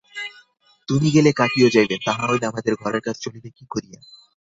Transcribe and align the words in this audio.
তুমি 0.87 1.07
গেলে 1.11 1.31
কাকীও 1.33 1.69
যাইবেন, 1.69 1.99
তাহা 2.05 2.23
হইলে 2.27 2.45
আমাদের 2.47 2.73
ঘরের 2.75 3.01
কাজ 3.01 3.15
চলিবে 3.21 3.49
কী 3.49 3.63
করিয়া। 3.69 3.99